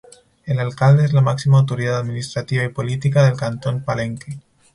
El 0.47 0.57
Alcalde 0.57 1.05
es 1.05 1.13
la 1.13 1.21
máxima 1.21 1.59
autoridad 1.59 1.99
administrativa 1.99 2.63
y 2.63 2.69
política 2.69 3.23
del 3.23 3.37
cantón 3.37 3.83
Palenque. 3.83 4.39